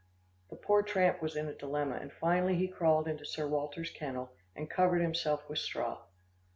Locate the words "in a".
1.35-1.53